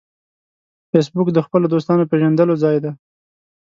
[0.89, 2.91] فېسبوک د خپلو دوستانو پېژندلو ځای دی